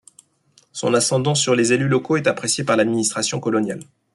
Son 0.71 0.95
ascendant 0.95 1.35
sur 1.35 1.53
les 1.53 1.73
élus 1.73 1.87
locaux 1.87 2.17
est 2.17 2.25
apprécié 2.25 2.63
par 2.63 2.75
l'administration 2.75 3.39
coloniale. 3.39 3.81